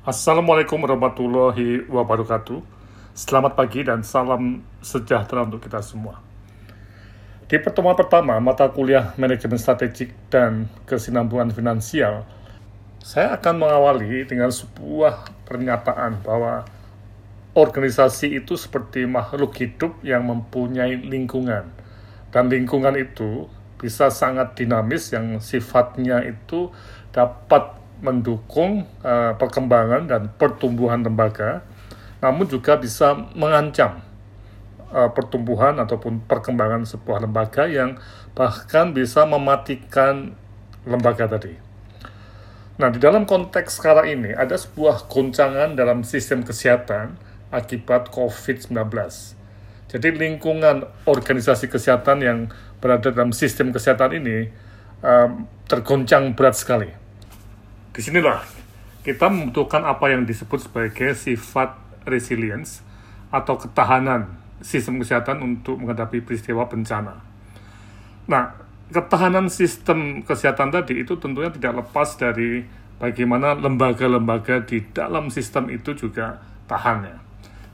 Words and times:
Assalamualaikum 0.00 0.80
warahmatullahi 0.80 1.84
wabarakatuh. 1.84 2.64
Selamat 3.12 3.52
pagi 3.52 3.84
dan 3.84 4.00
salam 4.00 4.64
sejahtera 4.80 5.44
untuk 5.44 5.60
kita 5.60 5.84
semua. 5.84 6.24
Di 7.44 7.60
pertemuan 7.60 7.92
pertama 7.92 8.40
mata 8.40 8.64
kuliah 8.72 9.12
manajemen 9.20 9.60
strategik 9.60 10.16
dan 10.32 10.72
kesinambungan 10.88 11.52
finansial, 11.52 12.24
saya 13.04 13.36
akan 13.36 13.60
mengawali 13.60 14.24
dengan 14.24 14.48
sebuah 14.48 15.44
pernyataan 15.44 16.24
bahwa 16.24 16.64
organisasi 17.52 18.40
itu 18.40 18.56
seperti 18.56 19.04
makhluk 19.04 19.52
hidup 19.60 20.00
yang 20.00 20.24
mempunyai 20.24 20.96
lingkungan. 20.96 21.68
Dan 22.32 22.48
lingkungan 22.48 22.96
itu 22.96 23.52
bisa 23.76 24.08
sangat 24.08 24.56
dinamis 24.56 25.12
yang 25.12 25.44
sifatnya 25.44 26.24
itu 26.24 26.72
dapat 27.12 27.79
mendukung 28.00 28.88
uh, 29.04 29.36
perkembangan 29.36 30.08
dan 30.08 30.32
pertumbuhan 30.34 31.04
lembaga, 31.04 31.64
namun 32.24 32.48
juga 32.48 32.76
bisa 32.80 33.12
mengancam 33.36 34.00
uh, 34.92 35.12
pertumbuhan 35.12 35.76
ataupun 35.80 36.24
perkembangan 36.24 36.88
sebuah 36.88 37.24
lembaga 37.24 37.68
yang 37.68 38.00
bahkan 38.32 38.96
bisa 38.96 39.24
mematikan 39.28 40.32
lembaga 40.88 41.28
tadi. 41.28 41.56
Nah, 42.80 42.88
di 42.88 42.96
dalam 42.96 43.28
konteks 43.28 43.76
sekarang 43.76 44.08
ini 44.08 44.30
ada 44.32 44.56
sebuah 44.56 45.04
goncangan 45.12 45.76
dalam 45.76 46.00
sistem 46.00 46.40
kesehatan 46.40 47.20
akibat 47.52 48.08
COVID-19. 48.08 48.72
Jadi 49.90 50.08
lingkungan 50.16 50.88
organisasi 51.04 51.68
kesehatan 51.68 52.24
yang 52.24 52.38
berada 52.80 53.12
dalam 53.12 53.36
sistem 53.36 53.74
kesehatan 53.74 54.16
ini 54.22 54.48
um, 55.04 55.44
tergoncang 55.68 56.32
berat 56.32 56.56
sekali 56.56 57.09
di 58.00 58.08
sinilah 58.08 58.40
kita 59.04 59.28
membutuhkan 59.28 59.84
apa 59.84 60.08
yang 60.08 60.24
disebut 60.24 60.64
sebagai 60.64 61.12
sifat 61.12 61.76
resilience 62.08 62.80
atau 63.28 63.60
ketahanan 63.60 64.40
sistem 64.64 65.04
kesehatan 65.04 65.44
untuk 65.44 65.76
menghadapi 65.76 66.24
peristiwa 66.24 66.64
bencana. 66.64 67.20
Nah, 68.24 68.56
ketahanan 68.88 69.52
sistem 69.52 70.24
kesehatan 70.24 70.72
tadi 70.72 71.04
itu 71.04 71.20
tentunya 71.20 71.52
tidak 71.52 71.84
lepas 71.84 72.16
dari 72.16 72.64
bagaimana 72.96 73.52
lembaga-lembaga 73.52 74.64
di 74.64 74.80
dalam 74.96 75.28
sistem 75.28 75.68
itu 75.68 75.92
juga 75.92 76.40
tahan 76.72 77.04
ya. 77.04 77.20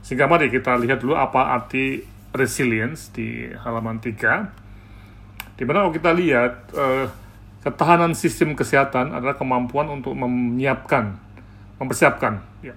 Sehingga 0.03 0.27
mari 0.27 0.51
kita 0.51 0.75
lihat 0.75 0.99
dulu 0.99 1.15
apa 1.15 1.55
arti 1.55 2.03
resilience 2.35 3.15
di 3.15 3.47
halaman 3.63 4.03
3. 4.03 5.55
Di 5.55 5.63
mana 5.63 5.87
kalau 5.87 5.95
kita 5.95 6.11
lihat 6.11 6.51
eh, 6.75 7.26
Ketahanan 7.65 8.13
sistem 8.13 8.53
kesehatan 8.53 9.11
adalah 9.11 9.35
kemampuan 9.35 9.89
untuk 9.91 10.13
menyiapkan, 10.13 11.17
mempersiapkan, 11.81 12.39
ya, 12.63 12.73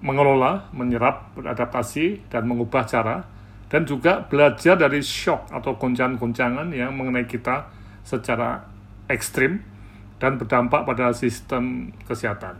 mengelola, 0.00 0.70
menyerap, 0.70 1.34
beradaptasi, 1.34 2.30
dan 2.30 2.46
mengubah 2.46 2.86
cara, 2.86 3.26
dan 3.68 3.84
juga 3.84 4.24
belajar 4.24 4.80
dari 4.80 5.04
shock 5.04 5.52
atau 5.52 5.76
goncangan-goncangan 5.76 6.72
yang 6.72 6.94
mengenai 6.96 7.28
kita 7.28 7.68
secara 8.00 8.64
ekstrim 9.12 9.60
dan 10.16 10.40
berdampak 10.40 10.88
pada 10.88 11.12
sistem 11.12 11.92
kesehatan. 12.08 12.58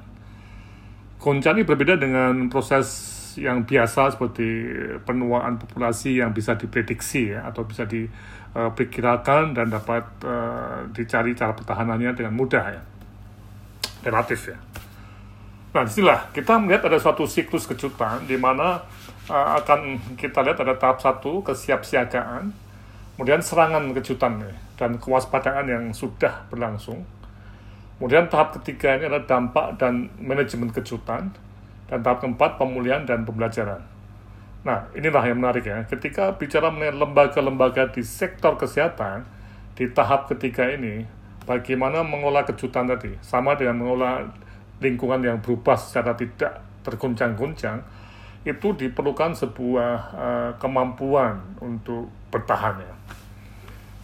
Goncangan 1.18 1.58
ini 1.58 1.66
berbeda 1.66 1.98
dengan 1.98 2.46
proses 2.46 3.17
yang 3.40 3.64
biasa 3.64 4.14
seperti 4.14 4.68
penuaan 5.06 5.56
populasi 5.56 6.18
yang 6.18 6.34
bisa 6.34 6.58
diprediksi 6.58 7.34
ya 7.34 7.46
atau 7.46 7.64
bisa 7.64 7.86
diperkirakan 7.86 9.54
dan 9.54 9.70
dapat 9.70 10.04
uh, 10.26 10.84
dicari 10.90 11.32
cara 11.38 11.54
pertahanannya 11.54 12.12
dengan 12.14 12.34
mudah 12.34 12.64
ya 12.68 12.82
relatif 14.02 14.54
ya. 14.54 14.58
Nah 15.74 15.84
di 15.84 15.90
sinilah 15.92 16.32
kita 16.32 16.58
melihat 16.58 16.88
ada 16.88 16.98
suatu 16.98 17.28
siklus 17.28 17.68
kejutan 17.68 18.24
di 18.24 18.34
mana 18.40 18.80
uh, 19.28 19.48
akan 19.60 20.00
kita 20.16 20.40
lihat 20.42 20.58
ada 20.64 20.74
tahap 20.74 20.98
satu 20.98 21.44
kesiapsiagaan, 21.44 22.50
kemudian 23.14 23.44
serangan 23.44 23.84
kejutan 23.92 24.40
ya, 24.42 24.52
dan 24.80 24.96
kewaspadaan 24.96 25.68
yang 25.68 25.84
sudah 25.92 26.48
berlangsung. 26.48 27.04
Kemudian 27.98 28.30
tahap 28.30 28.54
ketiga 28.62 28.94
ini 28.94 29.10
adalah 29.10 29.26
dampak 29.26 29.74
dan 29.76 30.06
manajemen 30.22 30.70
kejutan, 30.70 31.34
dan 31.88 32.04
tahap 32.04 32.20
keempat, 32.20 32.60
pemulihan 32.60 33.02
dan 33.08 33.24
pembelajaran. 33.24 33.80
Nah, 34.62 34.84
inilah 34.92 35.24
yang 35.24 35.40
menarik 35.40 35.64
ya. 35.64 35.88
Ketika 35.88 36.36
bicara 36.36 36.68
mengenai 36.68 36.92
lembaga-lembaga 36.92 37.88
di 37.88 38.04
sektor 38.04 38.60
kesehatan, 38.60 39.24
di 39.72 39.88
tahap 39.88 40.28
ketiga 40.28 40.68
ini, 40.68 41.08
bagaimana 41.48 42.04
mengolah 42.04 42.44
kejutan 42.44 42.84
tadi, 42.84 43.16
sama 43.24 43.56
dengan 43.56 43.80
mengolah 43.80 44.28
lingkungan 44.84 45.24
yang 45.24 45.38
berubah 45.40 45.80
secara 45.80 46.12
tidak 46.12 46.60
terguncang-guncang, 46.84 47.80
itu 48.44 48.68
diperlukan 48.76 49.34
sebuah 49.34 49.92
uh, 50.14 50.50
kemampuan 50.60 51.40
untuk 51.64 52.12
bertahan 52.28 52.84
ya. 52.84 52.94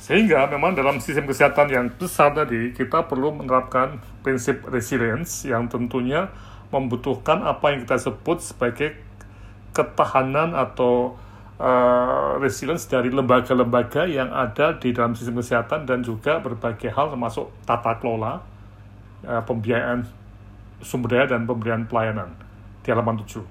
Sehingga 0.00 0.44
memang 0.52 0.76
dalam 0.76 1.00
sistem 1.00 1.24
kesehatan 1.24 1.72
yang 1.72 1.86
besar 1.88 2.36
tadi, 2.36 2.76
kita 2.76 3.08
perlu 3.08 3.40
menerapkan 3.40 3.96
prinsip 4.20 4.60
resilience 4.68 5.48
yang 5.48 5.64
tentunya 5.64 6.28
membutuhkan 6.74 7.46
apa 7.46 7.70
yang 7.70 7.86
kita 7.86 8.02
sebut 8.02 8.42
sebagai 8.42 8.98
ketahanan 9.70 10.58
atau 10.58 11.14
uh, 11.58 12.38
resilience 12.42 12.90
dari 12.90 13.14
lembaga-lembaga 13.14 14.06
yang 14.10 14.30
ada 14.34 14.74
di 14.74 14.90
dalam 14.90 15.14
sistem 15.14 15.38
kesehatan 15.38 15.86
dan 15.86 16.02
juga 16.02 16.42
berbagai 16.42 16.90
hal 16.90 17.14
termasuk 17.14 17.50
tata 17.62 17.94
kelola, 18.02 18.42
uh, 19.26 19.42
pembiayaan 19.46 20.06
sumber 20.82 21.18
daya 21.18 21.38
dan 21.38 21.46
pemberian 21.46 21.86
pelayanan 21.86 22.34
di 22.82 22.88
halaman 22.90 23.22
7. 23.22 23.42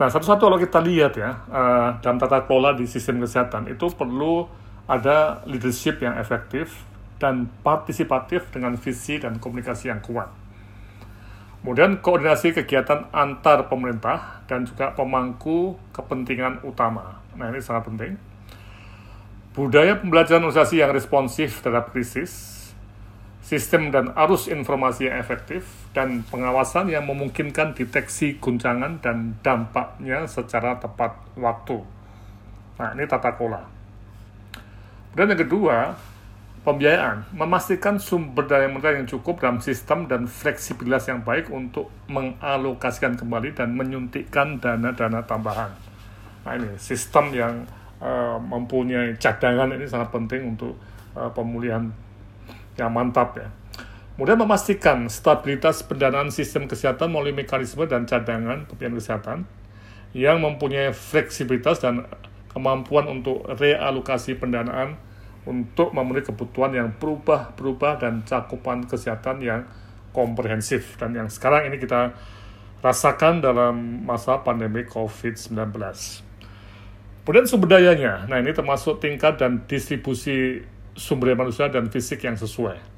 Nah, 0.00 0.08
satu-satu 0.10 0.50
kalau 0.50 0.58
kita 0.58 0.82
lihat 0.82 1.12
ya, 1.14 1.30
uh, 1.52 1.88
dalam 2.00 2.16
tata 2.16 2.42
kelola 2.48 2.74
di 2.74 2.88
sistem 2.88 3.22
kesehatan 3.22 3.68
itu 3.68 3.86
perlu 3.92 4.48
ada 4.88 5.46
leadership 5.46 6.02
yang 6.02 6.18
efektif 6.18 6.82
dan 7.22 7.46
partisipatif 7.62 8.50
dengan 8.50 8.74
visi 8.74 9.22
dan 9.22 9.38
komunikasi 9.38 9.94
yang 9.94 10.02
kuat. 10.02 10.41
Kemudian 11.62 12.02
koordinasi 12.02 12.58
kegiatan 12.58 13.06
antar 13.14 13.70
pemerintah 13.70 14.42
dan 14.50 14.66
juga 14.66 14.98
pemangku 14.98 15.78
kepentingan 15.94 16.66
utama. 16.66 17.22
Nah 17.38 17.54
ini 17.54 17.62
sangat 17.62 17.86
penting. 17.86 18.12
Budaya 19.54 19.94
pembelajaran 19.94 20.42
organisasi 20.42 20.82
yang 20.82 20.90
responsif 20.90 21.62
terhadap 21.62 21.94
krisis, 21.94 22.58
sistem 23.46 23.94
dan 23.94 24.10
arus 24.18 24.50
informasi 24.50 25.06
yang 25.06 25.22
efektif, 25.22 25.86
dan 25.94 26.26
pengawasan 26.26 26.90
yang 26.90 27.06
memungkinkan 27.06 27.78
deteksi 27.78 28.42
guncangan 28.42 28.98
dan 28.98 29.38
dampaknya 29.46 30.26
secara 30.26 30.82
tepat 30.82 31.14
waktu. 31.38 31.78
Nah 32.82 32.90
ini 32.98 33.06
tata 33.06 33.38
kelola. 33.38 33.62
Dan 35.14 35.30
yang 35.30 35.40
kedua, 35.46 35.94
Pembiayaan 36.62 37.34
memastikan 37.34 37.98
sumber 37.98 38.46
daya 38.46 38.70
manusia 38.70 38.94
yang 38.94 39.10
cukup 39.10 39.42
dalam 39.42 39.58
sistem 39.58 40.06
dan 40.06 40.30
fleksibilitas 40.30 41.10
yang 41.10 41.26
baik 41.26 41.50
untuk 41.50 41.90
mengalokasikan 42.06 43.18
kembali 43.18 43.50
dan 43.50 43.74
menyuntikkan 43.74 44.62
dana-dana 44.62 45.26
tambahan. 45.26 45.74
Nah 46.46 46.52
ini 46.54 46.78
sistem 46.78 47.34
yang 47.34 47.66
uh, 47.98 48.38
mempunyai 48.38 49.18
cadangan 49.18 49.74
ini 49.74 49.90
sangat 49.90 50.14
penting 50.14 50.54
untuk 50.54 50.78
uh, 51.18 51.26
pemulihan 51.34 51.90
yang 52.78 52.94
mantap 52.94 53.34
ya. 53.42 53.50
Kemudian 54.14 54.38
memastikan 54.38 55.10
stabilitas 55.10 55.82
pendanaan 55.82 56.30
sistem 56.30 56.70
kesehatan 56.70 57.10
melalui 57.10 57.34
mekanisme 57.34 57.90
dan 57.90 58.06
cadangan 58.06 58.70
pembiayaan 58.70 59.02
kesehatan 59.02 59.38
yang 60.14 60.38
mempunyai 60.38 60.94
fleksibilitas 60.94 61.82
dan 61.82 62.06
kemampuan 62.54 63.10
untuk 63.10 63.50
realokasi 63.58 64.38
pendanaan 64.38 64.94
untuk 65.42 65.90
memenuhi 65.90 66.22
kebutuhan 66.22 66.72
yang 66.74 66.88
berubah-berubah 66.96 67.98
dan 67.98 68.22
cakupan 68.22 68.86
kesehatan 68.86 69.42
yang 69.42 69.66
komprehensif 70.14 70.94
dan 71.00 71.16
yang 71.16 71.26
sekarang 71.26 71.72
ini 71.72 71.80
kita 71.80 72.14
rasakan 72.82 73.42
dalam 73.42 74.04
masa 74.06 74.42
pandemi 74.42 74.86
COVID-19. 74.86 75.54
Kemudian 77.22 77.46
sumber 77.46 77.78
dayanya, 77.78 78.26
nah 78.26 78.42
ini 78.42 78.50
termasuk 78.50 78.98
tingkat 78.98 79.38
dan 79.38 79.62
distribusi 79.70 80.58
sumber 80.98 81.32
daya 81.32 81.38
manusia 81.38 81.70
dan 81.70 81.86
fisik 81.86 82.26
yang 82.26 82.34
sesuai. 82.34 82.90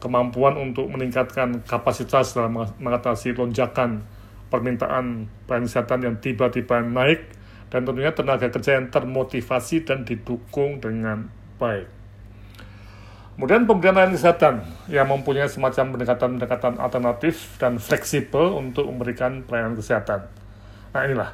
Kemampuan 0.00 0.56
untuk 0.56 0.88
meningkatkan 0.88 1.60
kapasitas 1.68 2.32
dalam 2.32 2.56
mengatasi 2.80 3.36
lonjakan 3.36 4.00
permintaan 4.48 5.28
pelayanan 5.44 5.68
kesehatan 5.68 6.00
yang 6.04 6.16
tiba-tiba 6.20 6.80
naik 6.80 7.41
dan 7.72 7.88
tentunya 7.88 8.12
tenaga 8.12 8.52
kerja 8.52 8.76
yang 8.76 8.92
termotivasi 8.92 9.88
dan 9.88 10.04
didukung 10.04 10.76
dengan 10.76 11.32
baik. 11.56 11.88
Kemudian 13.32 13.64
pemberian 13.64 13.96
layanan 13.96 14.12
kesehatan 14.12 14.54
yang 14.92 15.08
mempunyai 15.08 15.48
semacam 15.48 15.96
pendekatan-pendekatan 15.96 16.76
alternatif 16.76 17.56
dan 17.56 17.80
fleksibel 17.80 18.60
untuk 18.60 18.84
memberikan 18.84 19.40
pelayanan 19.48 19.72
kesehatan. 19.72 20.28
Nah 20.92 21.00
inilah. 21.08 21.32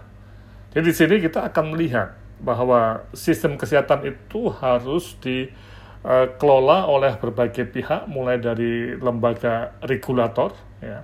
Jadi 0.70 0.84
di 0.86 0.94
sini 0.94 1.14
kita 1.18 1.50
akan 1.50 1.74
melihat 1.74 2.14
bahwa 2.38 3.02
sistem 3.18 3.58
kesehatan 3.58 4.06
itu 4.06 4.46
harus 4.62 5.18
dikelola 5.18 6.86
oleh 6.86 7.18
berbagai 7.18 7.66
pihak, 7.66 8.06
mulai 8.06 8.38
dari 8.38 8.94
lembaga 8.94 9.74
regulator, 9.82 10.54
ya, 10.78 11.02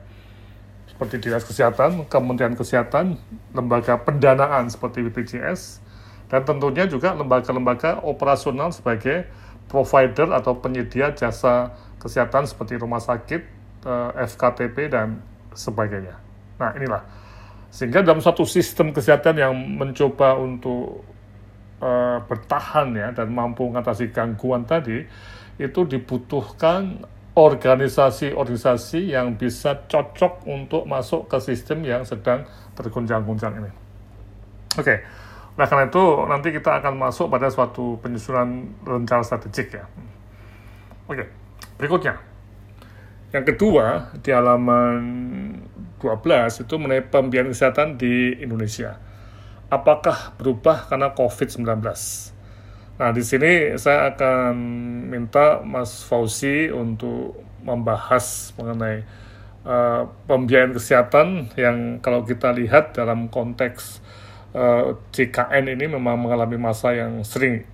seperti 0.94 1.26
Dinas 1.26 1.43
Kesehatan, 1.43 2.06
Kementerian 2.06 2.55
Kesehatan, 2.55 3.19
lembaga 3.50 3.99
pendanaan 3.99 4.70
seperti 4.70 5.02
BPJS, 5.11 5.82
dan 6.31 6.46
tentunya 6.46 6.87
juga 6.87 7.19
lembaga-lembaga 7.19 7.99
operasional 8.06 8.70
sebagai 8.70 9.26
provider 9.67 10.31
atau 10.31 10.55
penyedia 10.55 11.11
jasa 11.11 11.75
kesehatan 11.99 12.46
seperti 12.46 12.79
rumah 12.79 13.02
sakit, 13.02 13.43
eh, 13.82 14.11
FKTP, 14.23 14.87
dan 14.87 15.19
sebagainya. 15.50 16.14
Nah 16.62 16.70
inilah, 16.79 17.02
sehingga 17.75 18.06
dalam 18.06 18.23
satu 18.23 18.46
sistem 18.46 18.94
kesehatan 18.94 19.35
yang 19.35 19.50
mencoba 19.50 20.38
untuk 20.38 21.02
uh, 21.82 22.23
bertahan 22.23 22.94
ya 22.94 23.08
dan 23.11 23.35
mampu 23.35 23.67
mengatasi 23.67 24.14
gangguan 24.14 24.62
tadi, 24.62 25.02
itu 25.58 25.81
dibutuhkan 25.82 27.02
organisasi-organisasi 27.34 29.10
yang 29.10 29.34
bisa 29.34 29.90
cocok 29.90 30.46
untuk 30.46 30.86
masuk 30.86 31.26
ke 31.26 31.42
sistem 31.42 31.82
yang 31.82 32.06
sedang 32.06 32.46
terguncang-guncang 32.78 33.58
ini. 33.58 33.70
Oke, 34.75 34.82
okay. 34.82 34.98
nah 35.58 35.66
karena 35.66 35.90
itu 35.90 36.02
nanti 36.31 36.54
kita 36.54 36.78
akan 36.78 36.94
masuk 36.94 37.26
pada 37.31 37.50
suatu 37.50 37.98
penyusunan 37.98 38.78
rencana 38.86 39.22
strategik 39.26 39.75
ya. 39.75 39.84
Oke, 41.10 41.22
okay. 41.22 41.26
berikutnya. 41.78 42.14
Yang 43.34 43.44
kedua, 43.54 44.14
di 44.22 44.31
halaman 44.31 45.02
12 45.98 46.62
itu 46.62 46.75
mengenai 46.78 47.02
pembiayaan 47.02 47.50
kesehatan 47.50 47.98
di 47.98 48.38
Indonesia. 48.38 48.94
Apakah 49.75 50.38
berubah 50.38 50.86
karena 50.86 51.10
COVID-19? 51.19 51.82
Nah, 52.94 53.11
di 53.11 53.26
sini 53.26 53.75
saya 53.75 54.14
akan 54.14 54.55
minta 55.11 55.58
Mas 55.67 56.06
Fauzi 56.06 56.70
untuk 56.70 57.43
membahas 57.67 58.55
mengenai 58.55 59.02
uh, 59.67 60.06
pembiayaan 60.31 60.70
kesehatan 60.79 61.50
yang 61.58 61.99
kalau 61.99 62.23
kita 62.23 62.55
lihat 62.55 62.94
dalam 62.94 63.26
konteks 63.26 63.99
uh, 64.55 64.94
eh, 64.94 65.02
JKN 65.11 65.75
ini 65.75 65.91
memang 65.91 66.14
mengalami 66.23 66.55
masa 66.55 66.94
yang 66.94 67.26
sering 67.26 67.67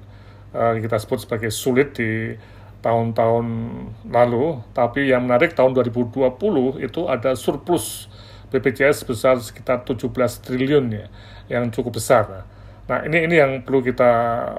uh, 0.57 0.81
kita 0.81 0.97
sebut 0.97 1.21
sebagai 1.21 1.53
sulit 1.53 1.93
di 1.93 2.41
tahun-tahun 2.81 3.47
lalu, 4.09 4.65
tapi 4.73 5.13
yang 5.13 5.29
menarik 5.29 5.53
tahun 5.53 5.77
2020 5.77 6.81
itu 6.81 7.01
ada 7.13 7.37
surplus 7.37 8.09
BPJS 8.49 9.05
sebesar 9.05 9.37
sekitar 9.37 9.85
17 9.85 10.09
triliun 10.41 10.89
ya, 10.89 11.07
yang 11.53 11.69
cukup 11.69 12.01
besar. 12.01 12.49
Nah, 12.91 13.07
ini 13.07 13.31
ini 13.31 13.39
yang 13.39 13.63
perlu 13.63 13.87
kita 13.87 14.11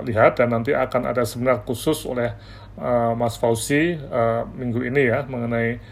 lihat 0.07 0.39
dan 0.39 0.56
nanti 0.56 0.72
akan 0.72 1.12
ada 1.12 1.28
seminar 1.28 1.68
khusus 1.68 2.07
oleh 2.07 2.31
uh, 2.80 3.12
Mas 3.12 3.36
Fauzi 3.36 4.00
uh, 4.00 4.48
minggu 4.56 4.88
ini 4.88 5.12
ya 5.12 5.28
mengenai 5.28 5.83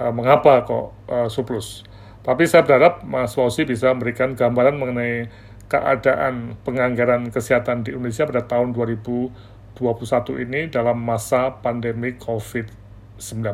uh, 0.00 0.08
mengapa 0.08 0.64
kok 0.64 0.96
uh, 1.12 1.28
surplus. 1.28 1.84
Tapi 2.24 2.48
saya 2.48 2.64
berharap 2.64 3.04
Mas 3.04 3.36
Fauzi 3.36 3.68
bisa 3.68 3.92
memberikan 3.92 4.32
gambaran 4.32 4.80
mengenai 4.80 5.28
keadaan 5.68 6.56
penganggaran 6.64 7.28
kesehatan 7.28 7.84
di 7.84 7.92
Indonesia 7.92 8.24
pada 8.24 8.48
tahun 8.48 8.72
2021 8.72 10.44
ini 10.48 10.72
dalam 10.72 10.96
masa 10.96 11.60
pandemi 11.60 12.16
COVID-19. 12.16 13.52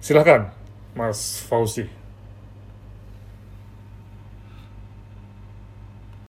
Silakan, 0.00 0.48
Mas 0.96 1.44
Fauzi. 1.44 2.01